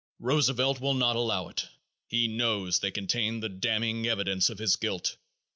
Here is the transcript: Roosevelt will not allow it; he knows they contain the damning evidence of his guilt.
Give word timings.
Roosevelt 0.17 0.81
will 0.81 0.95
not 0.95 1.15
allow 1.15 1.49
it; 1.49 1.67
he 2.07 2.27
knows 2.27 2.79
they 2.79 2.89
contain 2.89 3.39
the 3.39 3.49
damning 3.49 4.07
evidence 4.07 4.49
of 4.49 4.57
his 4.57 4.75
guilt. 4.75 5.15